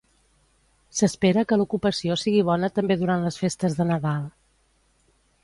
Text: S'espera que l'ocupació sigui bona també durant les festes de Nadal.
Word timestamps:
S'espera 0.99 1.43
que 1.51 1.59
l'ocupació 1.63 2.17
sigui 2.21 2.41
bona 2.49 2.71
també 2.79 2.99
durant 3.03 3.27
les 3.27 3.39
festes 3.43 3.79
de 3.83 3.89
Nadal. 3.93 4.27